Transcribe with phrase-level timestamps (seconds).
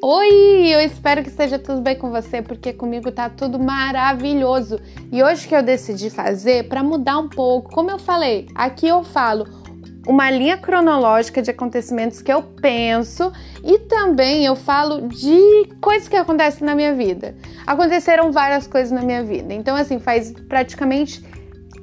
[0.00, 4.78] Oi, eu espero que esteja tudo bem com você, porque comigo tá tudo maravilhoso.
[5.10, 9.02] E hoje que eu decidi fazer para mudar um pouco, como eu falei, aqui eu
[9.02, 9.44] falo
[10.06, 13.32] uma linha cronológica de acontecimentos que eu penso
[13.64, 17.34] e também eu falo de coisas que acontecem na minha vida.
[17.66, 19.52] Aconteceram várias coisas na minha vida.
[19.52, 21.20] Então assim, faz praticamente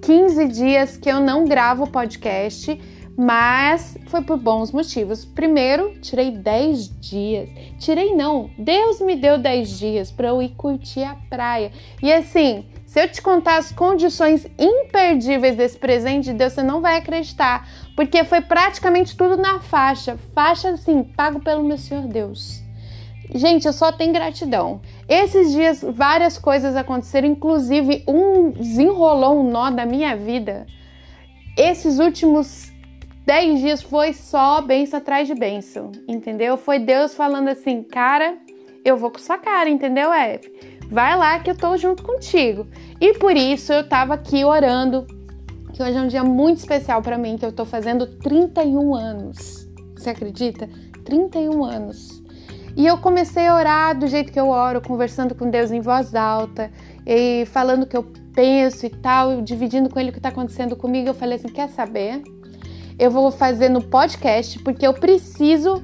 [0.01, 2.79] 15 dias que eu não gravo podcast
[3.17, 5.23] mas foi por bons motivos.
[5.23, 7.49] Primeiro, tirei 10 dias.
[7.79, 11.71] Tirei não, Deus me deu 10 dias para eu ir curtir a praia.
[12.01, 16.81] E assim, se eu te contar as condições imperdíveis desse presente de Deus, você não
[16.81, 20.17] vai acreditar, porque foi praticamente tudo na faixa.
[20.33, 22.63] Faixa assim, pago pelo meu Senhor Deus.
[23.33, 24.81] Gente, eu só tenho gratidão.
[25.09, 30.67] Esses dias várias coisas aconteceram, inclusive um desenrolou um nó da minha vida.
[31.57, 32.71] Esses últimos
[33.25, 36.57] Dez dias foi só benção atrás de benção, entendeu?
[36.57, 38.37] Foi Deus falando assim, cara,
[38.83, 40.53] eu vou com sua cara, entendeu, Eve?
[40.91, 42.67] Vai lá que eu tô junto contigo.
[43.01, 45.07] E por isso eu tava aqui orando,
[45.73, 49.67] que hoje é um dia muito especial para mim, que eu tô fazendo 31 anos.
[49.97, 50.69] Você acredita?
[51.03, 52.23] 31 anos.
[52.77, 56.13] E eu comecei a orar do jeito que eu oro, conversando com Deus em voz
[56.13, 56.69] alta
[57.07, 60.75] e falando o que eu penso e tal, dividindo com ele o que tá acontecendo
[60.75, 61.07] comigo.
[61.07, 62.21] Eu falei assim: quer saber?
[62.97, 65.83] Eu vou fazer no podcast porque eu preciso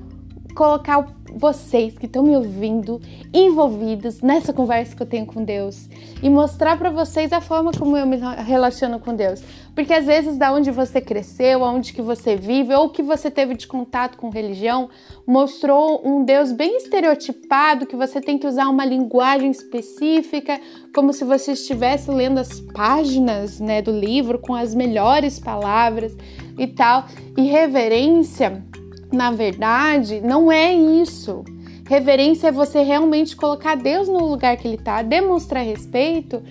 [0.55, 0.99] colocar
[1.35, 3.01] vocês que estão me ouvindo
[3.33, 5.87] envolvidos nessa conversa que eu tenho com Deus
[6.21, 9.41] e mostrar para vocês a forma como eu me relaciono com Deus.
[9.73, 13.55] Porque às vezes da onde você cresceu, aonde que você vive ou que você teve
[13.55, 14.89] de contato com religião,
[15.25, 20.59] mostrou um Deus bem estereotipado que você tem que usar uma linguagem específica,
[20.93, 26.15] como se você estivesse lendo as páginas, né, do livro com as melhores palavras
[26.57, 27.05] e tal.
[27.37, 28.63] E reverência
[29.11, 31.43] na verdade, não é isso.
[31.87, 36.41] Reverência é você realmente colocar Deus no lugar que ele está, demonstrar respeito,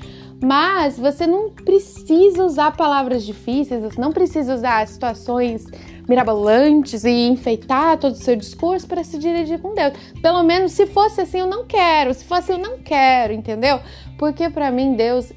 [0.43, 5.65] mas você não precisa usar palavras difíceis, você não precisa usar situações
[6.09, 9.93] mirabolantes e enfeitar todo o seu discurso para se dirigir com Deus.
[10.21, 12.13] Pelo menos se fosse assim, eu não quero.
[12.13, 13.81] Se fosse assim, eu não quero, entendeu?
[14.19, 15.33] Porque para mim Deus,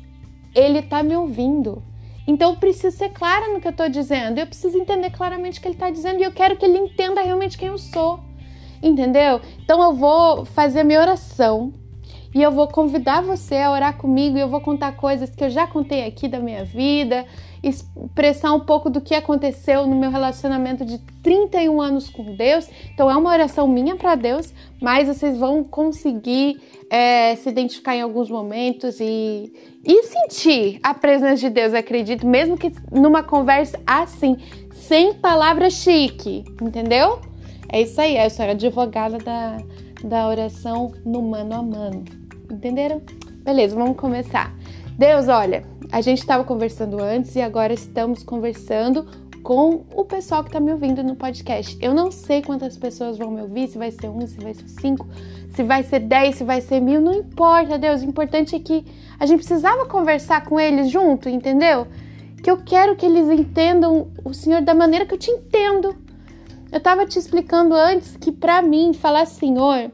[0.56, 1.84] ele tá me ouvindo.
[2.26, 5.62] Então eu preciso ser clara no que eu estou dizendo, eu preciso entender claramente o
[5.62, 8.20] que ele está dizendo e eu quero que ele entenda realmente quem eu sou.
[8.82, 9.42] Entendeu?
[9.64, 11.74] Então eu vou fazer a minha oração
[12.34, 15.50] e eu vou convidar você a orar comigo e eu vou contar coisas que eu
[15.50, 17.26] já contei aqui da minha vida,
[17.62, 22.68] expressar um pouco do que aconteceu no meu relacionamento de 31 anos com Deus.
[22.94, 24.52] Então é uma oração minha para Deus,
[24.82, 29.54] mas vocês vão conseguir é, se identificar em alguns momentos e,
[29.86, 34.38] e sentir a presença de Deus, acredito, mesmo que numa conversa assim,
[34.72, 37.20] sem palavra chique, entendeu?
[37.72, 39.58] É isso aí, eu sou advogada da,
[40.04, 42.23] da oração no mano a mano.
[42.54, 43.02] Entenderam?
[43.44, 44.54] Beleza, vamos começar.
[44.98, 49.08] Deus, olha, a gente estava conversando antes e agora estamos conversando
[49.42, 51.76] com o pessoal que está me ouvindo no podcast.
[51.82, 54.70] Eu não sei quantas pessoas vão me ouvir, se vai ser um, se vai ser
[54.70, 55.08] cinco,
[55.50, 58.02] se vai ser dez, se vai ser mil, não importa, Deus.
[58.02, 58.86] O importante é que
[59.20, 61.88] a gente precisava conversar com eles junto, entendeu?
[62.42, 65.96] Que eu quero que eles entendam o Senhor da maneira que eu te entendo.
[66.72, 69.92] Eu estava te explicando antes que para mim falar Senhor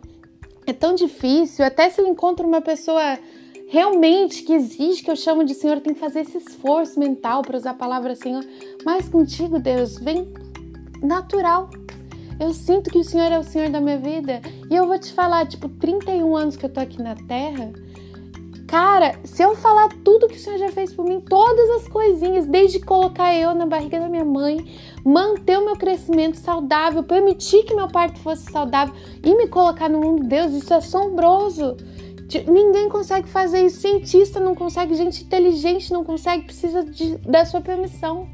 [0.70, 3.18] é tão difícil, até se eu encontro uma pessoa
[3.68, 7.58] realmente que exige que eu chamo de Senhor, tem que fazer esse esforço mental para
[7.58, 8.44] usar a palavra Senhor.
[8.84, 10.28] Mas contigo, Deus, vem
[11.02, 11.70] natural.
[12.40, 14.42] Eu sinto que o Senhor é o Senhor da minha vida.
[14.72, 17.72] E eu vou te falar, tipo, 31 anos que eu tô aqui na Terra.
[18.70, 22.46] Cara, se eu falar tudo que o Senhor já fez por mim, todas as coisinhas,
[22.46, 24.64] desde colocar eu na barriga da minha mãe,
[25.04, 28.94] manter o meu crescimento saudável, permitir que meu parto fosse saudável
[29.24, 31.78] e me colocar no mundo de Deus, isso é assombroso.
[32.48, 33.82] Ninguém consegue fazer isso.
[33.82, 38.28] Cientista não consegue, gente inteligente não consegue, precisa de, da sua permissão.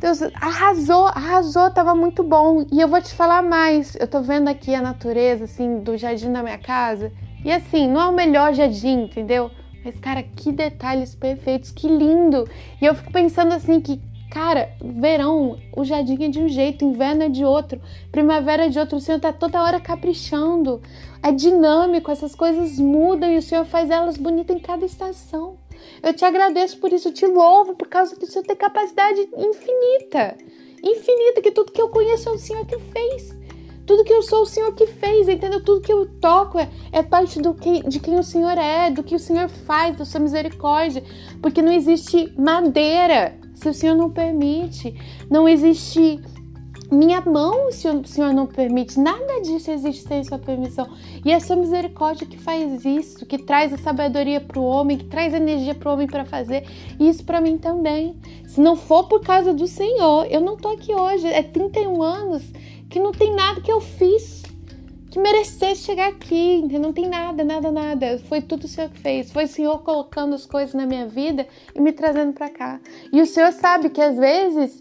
[0.00, 2.66] Deus arrasou, arrasou, tava muito bom.
[2.72, 3.94] E eu vou te falar mais.
[3.94, 7.12] Eu tô vendo aqui a natureza, assim, do jardim da minha casa.
[7.44, 9.50] E assim, não é o melhor jardim, entendeu?
[9.84, 12.48] Mas, cara, que detalhes perfeitos, que lindo!
[12.80, 14.00] E eu fico pensando assim que
[14.30, 17.80] Cara, verão, o jardim é de um jeito, inverno é de outro,
[18.12, 18.96] primavera é de outro.
[18.96, 20.80] O Senhor tá toda hora caprichando.
[21.20, 25.58] É dinâmico, essas coisas mudam e o Senhor faz elas bonitas em cada estação.
[26.00, 29.20] Eu te agradeço por isso, eu te louvo por causa que o Senhor tem capacidade
[29.36, 30.36] infinita.
[30.80, 33.36] Infinita, que tudo que eu conheço é o Senhor que fez.
[33.90, 35.60] Tudo que eu sou, o Senhor que fez, entendeu?
[35.64, 39.02] Tudo que eu toco é, é parte do que, de quem o Senhor é, do
[39.02, 41.02] que o Senhor faz, da sua misericórdia.
[41.42, 44.94] Porque não existe madeira se o Senhor não permite.
[45.28, 46.22] Não existe
[46.88, 50.88] minha mão, se o Senhor não permite, nada disso existe sem sua permissão.
[51.24, 55.06] E é sua misericórdia que faz isso, que traz a sabedoria para o homem, que
[55.06, 56.64] traz energia para o homem para fazer.
[56.96, 58.14] E isso para mim também.
[58.46, 61.26] Se não for por causa do Senhor, eu não tô aqui hoje.
[61.26, 62.42] É 31 anos
[62.90, 64.42] que não tem nada que eu fiz
[65.10, 66.62] que merecesse chegar aqui?
[66.78, 68.18] Não tem nada, nada, nada.
[68.28, 69.32] Foi tudo o Senhor que fez.
[69.32, 72.80] Foi o Senhor colocando as coisas na minha vida e me trazendo para cá.
[73.12, 74.78] E o Senhor sabe que às vezes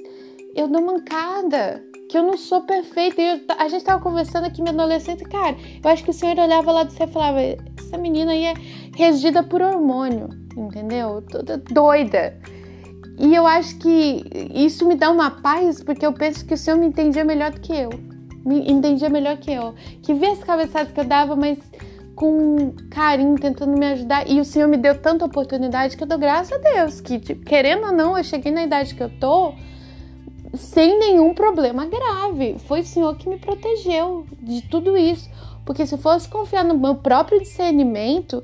[0.56, 3.22] eu dou mancada que eu não sou perfeita.
[3.22, 6.72] Eu, a gente tava conversando aqui, minha adolescente, cara, eu acho que o senhor olhava
[6.72, 8.54] lá do céu e falava: essa menina aí é
[8.96, 11.24] regida por hormônio, entendeu?
[11.30, 12.38] Toda doida.
[13.20, 14.24] E eu acho que
[14.54, 17.60] isso me dá uma paz, porque eu penso que o senhor me entendia melhor do
[17.60, 17.90] que eu.
[18.46, 19.76] Me entendia melhor que eu.
[20.02, 21.60] Que vê as cabeçadas que eu dava, mas
[22.20, 24.30] com carinho, tentando me ajudar.
[24.30, 27.00] E o Senhor me deu tanta oportunidade que eu dou graças a Deus.
[27.00, 29.54] Que, querendo ou não, eu cheguei na idade que eu tô
[30.54, 32.58] sem nenhum problema grave.
[32.68, 35.30] Foi o Senhor que me protegeu de tudo isso.
[35.66, 38.44] Porque se fosse confiar no meu próprio discernimento,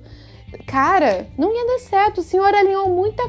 [0.65, 2.19] cara, não ia dar certo.
[2.19, 3.23] O Senhor alinhou muita,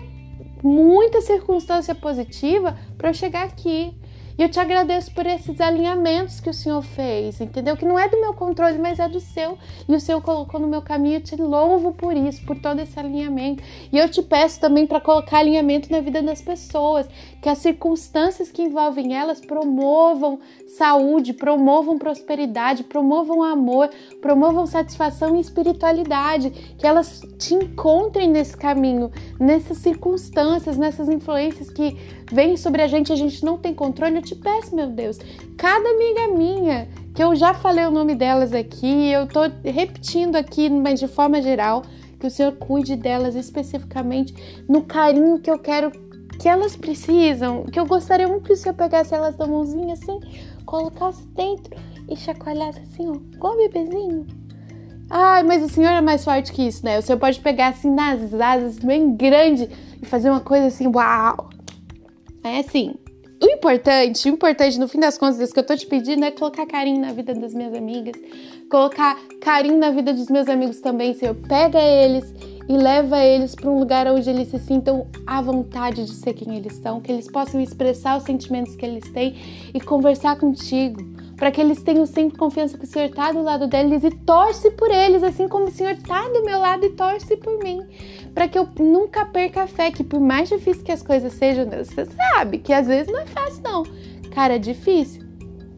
[0.66, 3.94] muita circunstância positiva para chegar aqui.
[4.38, 7.74] E eu te agradeço por esses alinhamentos que o Senhor fez, entendeu?
[7.74, 9.56] Que não é do meu controle, mas é do seu.
[9.88, 11.16] E o Senhor colocou no meu caminho.
[11.16, 13.62] Eu te louvo por isso, por todo esse alinhamento.
[13.90, 17.08] E eu te peço também para colocar alinhamento na vida das pessoas,
[17.40, 23.88] que as circunstâncias que envolvem elas promovam saúde, promovam prosperidade, promovam amor,
[24.20, 29.10] promovam satisfação e espiritualidade, que elas te encontrem nesse caminho,
[29.40, 31.96] nessas circunstâncias, nessas influências que
[32.30, 35.18] vêm sobre a gente, a gente não tem controle te peço, meu Deus,
[35.56, 40.68] cada amiga minha, que eu já falei o nome delas aqui, eu tô repetindo aqui,
[40.68, 41.82] mas de forma geral,
[42.18, 44.34] que o Senhor cuide delas especificamente
[44.68, 45.92] no carinho que eu quero
[46.40, 50.20] que elas precisam, que eu gostaria muito que o Senhor pegasse elas da mãozinha assim,
[50.66, 51.74] colocasse dentro
[52.08, 54.26] e chacoalhasse assim, ó, igual um bebezinho.
[55.08, 56.98] Ai, mas o Senhor é mais forte que isso, né?
[56.98, 59.70] O Senhor pode pegar assim nas asas, bem grande,
[60.02, 61.48] e fazer uma coisa assim, uau!
[62.42, 62.96] É assim,
[63.40, 66.30] o importante, o importante no fim das contas, isso que eu tô te pedindo é
[66.30, 68.14] colocar carinho na vida das minhas amigas,
[68.70, 71.34] colocar carinho na vida dos meus amigos também, Senhor.
[71.34, 72.34] Pega eles
[72.68, 76.56] e leva eles para um lugar onde eles se sintam à vontade de ser quem
[76.56, 79.36] eles são, que eles possam expressar os sentimentos que eles têm
[79.72, 83.66] e conversar contigo para que eles tenham sempre confiança que o Senhor está do lado
[83.66, 87.36] deles e torce por eles, assim como o Senhor está do meu lado e torce
[87.36, 87.86] por mim,
[88.34, 91.66] para que eu nunca perca a fé, que por mais difícil que as coisas sejam,
[91.66, 93.82] você sabe que às vezes não é fácil não.
[94.30, 95.26] Cara, é difícil.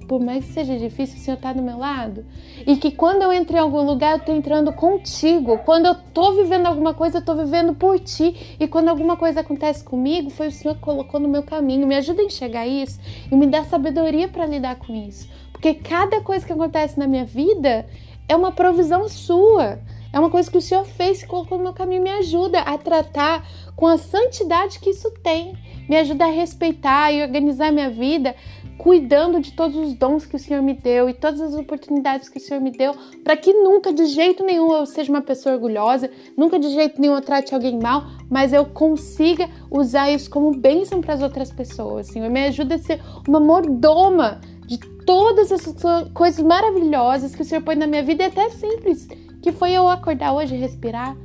[0.09, 2.25] Por mais que seja difícil, o Senhor está do meu lado.
[2.67, 5.59] E que quando eu entro em algum lugar, eu estou entrando contigo.
[5.59, 8.57] Quando eu estou vivendo alguma coisa, eu estou vivendo por ti.
[8.59, 11.87] E quando alguma coisa acontece comigo, foi o Senhor que colocou no meu caminho.
[11.87, 12.99] Me ajuda a enxergar isso
[13.31, 15.29] e me dá sabedoria para lidar com isso.
[15.59, 17.85] Porque cada coisa que acontece na minha vida
[18.29, 19.81] é uma provisão sua.
[20.13, 22.01] É uma coisa que o Senhor fez e colocou no meu caminho.
[22.01, 23.45] Me ajuda a tratar
[23.75, 25.59] com a santidade que isso tem.
[25.89, 28.37] Me ajuda a respeitar e organizar minha vida,
[28.79, 32.39] cuidando de todos os dons que o Senhor me deu e todas as oportunidades que
[32.39, 32.95] o Senhor me deu,
[33.25, 37.15] para que nunca, de jeito nenhum, eu seja uma pessoa orgulhosa, nunca de jeito nenhum
[37.15, 42.07] eu trate alguém mal, mas eu consiga usar isso como bênção para as outras pessoas.
[42.07, 44.77] Senhor, me ajuda a ser uma mordoma de
[45.07, 49.09] todas essas coisas maravilhosas que o Senhor põe na minha vida, e até simples,
[49.43, 51.17] que foi eu acordar hoje e respirar.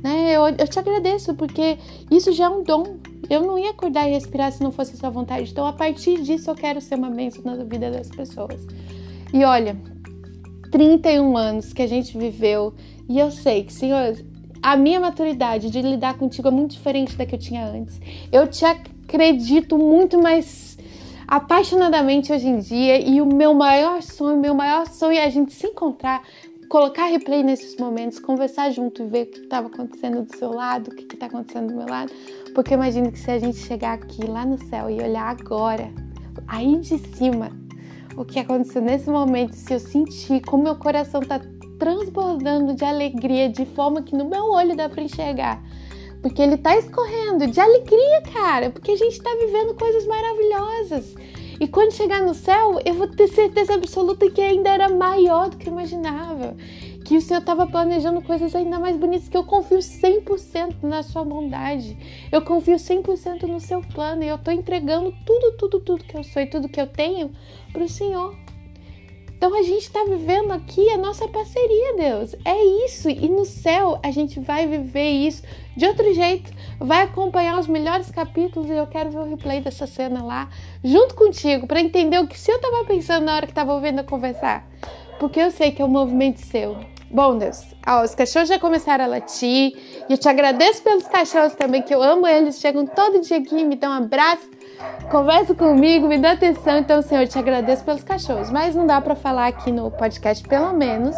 [0.00, 0.36] Né?
[0.36, 1.76] Eu, eu te agradeço, porque
[2.08, 2.98] isso já é um dom.
[3.28, 5.50] Eu não ia acordar e respirar se não fosse a sua vontade.
[5.50, 8.64] Então, a partir disso, eu quero ser uma bênção na vida das pessoas.
[9.34, 9.76] E olha,
[10.70, 12.72] 31 anos que a gente viveu,
[13.08, 14.16] e eu sei que, Senhor,
[14.62, 18.00] a minha maturidade de lidar contigo é muito diferente da que eu tinha antes.
[18.30, 20.67] Eu te acredito muito mais
[21.28, 22.98] apaixonadamente hoje em dia.
[22.98, 26.22] E o meu maior sonho, meu maior sonho é a gente se encontrar,
[26.70, 30.88] colocar replay nesses momentos, conversar junto e ver o que estava acontecendo do seu lado,
[30.88, 32.10] o que está acontecendo do meu lado,
[32.54, 35.92] porque imagino que se a gente chegar aqui lá no céu e olhar agora,
[36.46, 37.50] aí de cima,
[38.16, 41.40] o que aconteceu nesse momento, se eu sentir como meu coração está
[41.78, 45.62] transbordando de alegria de forma que no meu olho dá para enxergar
[46.22, 51.14] porque ele tá escorrendo de alegria, cara, porque a gente tá vivendo coisas maravilhosas.
[51.60, 55.56] E quando chegar no céu, eu vou ter certeza absoluta que ainda era maior do
[55.56, 56.56] que eu imaginava.
[57.04, 61.24] Que o Senhor estava planejando coisas ainda mais bonitas, que eu confio 100% na sua
[61.24, 61.96] bondade.
[62.30, 66.22] Eu confio 100% no seu plano e eu tô entregando tudo, tudo, tudo que eu
[66.22, 67.32] sou e tudo que eu tenho
[67.72, 68.36] pro Senhor.
[69.38, 72.34] Então a gente está vivendo aqui a nossa parceria, Deus.
[72.44, 73.08] É isso.
[73.08, 75.44] E no céu a gente vai viver isso
[75.76, 76.52] de outro jeito.
[76.80, 80.50] Vai acompanhar os melhores capítulos e eu quero ver o replay dessa cena lá
[80.82, 84.04] junto contigo para entender o que eu estava pensando na hora que estava ouvindo eu
[84.04, 84.68] conversar.
[85.20, 86.76] Porque eu sei que é um movimento seu.
[87.10, 89.72] Bom, Deus, ó, os cachorros já começaram a latir.
[90.08, 92.60] E eu te agradeço pelos cachorros também, que eu amo eles.
[92.60, 94.48] Chegam todo dia aqui, me dão um abraço,
[95.10, 96.78] conversam comigo, me dão atenção.
[96.78, 98.50] Então, Senhor, eu te agradeço pelos cachorros.
[98.50, 101.16] Mas não dá para falar aqui no podcast, pelo menos,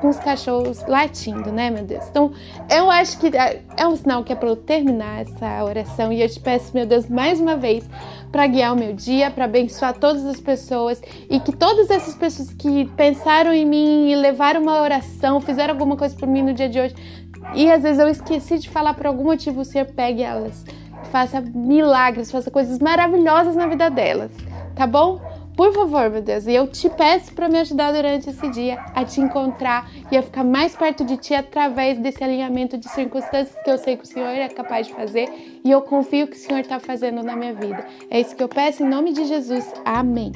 [0.00, 2.04] com os cachorros latindo, né, meu Deus?
[2.08, 2.32] Então,
[2.70, 6.22] eu acho que é, é um sinal que é para eu terminar essa oração e
[6.22, 7.88] eu te peço, meu Deus, mais uma vez,
[8.30, 12.52] para guiar o meu dia, para abençoar todas as pessoas e que todas essas pessoas
[12.52, 16.68] que pensaram em mim e levaram uma oração, fizeram alguma coisa por mim no dia
[16.68, 16.94] de hoje
[17.54, 20.64] e às vezes eu esqueci de falar por algum motivo, o Senhor pegue elas,
[21.10, 24.30] faça milagres, faça coisas maravilhosas na vida delas,
[24.74, 25.20] tá bom?
[25.58, 29.04] Por favor, meu Deus, e eu te peço para me ajudar durante esse dia a
[29.04, 33.68] te encontrar e a ficar mais perto de ti através desse alinhamento de circunstâncias que
[33.68, 35.28] eu sei que o Senhor é capaz de fazer
[35.64, 37.84] e eu confio que o Senhor está fazendo na minha vida.
[38.08, 39.74] É isso que eu peço em nome de Jesus.
[39.84, 40.30] Amém.